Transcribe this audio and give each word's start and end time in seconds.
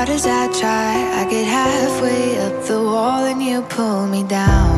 hard 0.00 0.08
as 0.08 0.24
I 0.24 0.46
try, 0.60 0.94
I 1.20 1.28
get 1.28 1.46
halfway 1.46 2.38
up 2.40 2.64
the 2.64 2.80
wall 2.82 3.22
and 3.30 3.42
you 3.42 3.60
pull 3.60 4.06
me 4.06 4.22
down. 4.22 4.69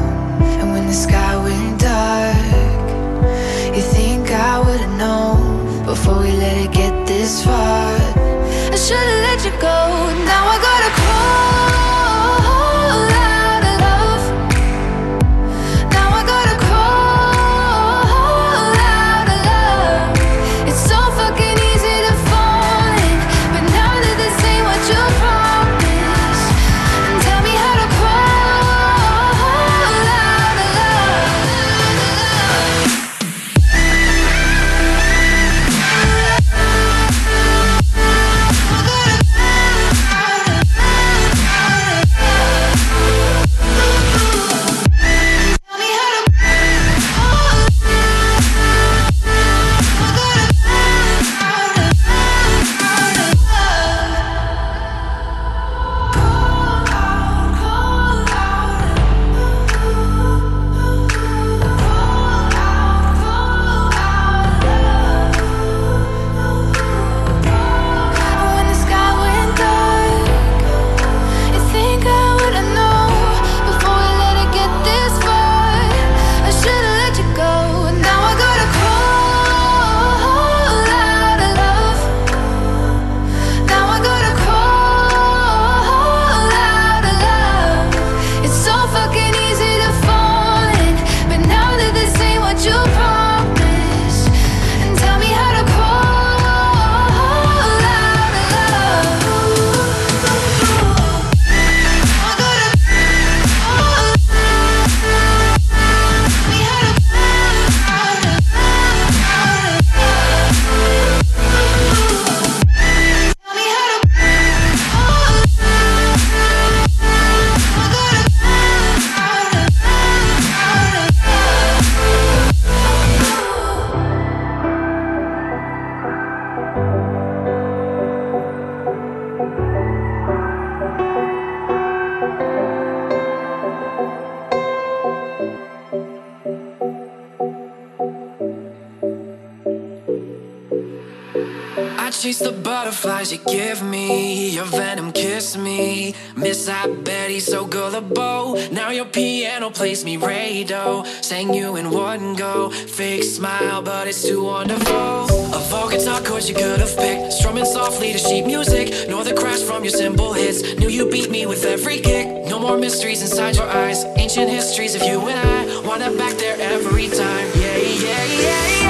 please 149.82 150.04
me, 150.04 150.16
Rado. 150.16 151.04
Sang 151.24 151.52
you 151.52 151.74
in 151.74 151.90
one 151.90 152.36
go. 152.36 152.70
Fake 152.70 153.24
smile, 153.24 153.82
but 153.82 154.06
it's 154.06 154.22
too 154.22 154.44
wonderful. 154.44 155.24
A 155.58 155.60
vocal 155.70 155.98
guitar 155.98 156.20
chord 156.20 156.44
you 156.44 156.54
could 156.54 156.78
have 156.78 156.96
picked. 156.96 157.32
Strumming 157.32 157.64
softly 157.64 158.12
to 158.12 158.18
sheet 158.18 158.46
music. 158.46 159.08
Nor 159.08 159.24
the 159.24 159.34
crash 159.34 159.60
from 159.60 159.82
your 159.82 159.90
simple 159.90 160.34
hits. 160.34 160.76
Knew 160.76 160.88
you 160.88 161.10
beat 161.10 161.30
me 161.30 161.46
with 161.46 161.64
every 161.64 161.98
kick. 161.98 162.28
No 162.46 162.60
more 162.60 162.78
mysteries 162.78 163.22
inside 163.22 163.56
your 163.56 163.68
eyes. 163.68 164.04
Ancient 164.18 164.48
histories 164.48 164.94
of 164.94 165.02
you 165.02 165.18
and 165.18 165.38
I. 165.48 165.84
Wanna 165.84 166.16
back 166.16 166.34
there 166.38 166.56
every 166.60 167.08
time. 167.08 167.48
Yeah, 167.56 167.76
yeah, 167.76 168.24
yeah. 168.40 168.81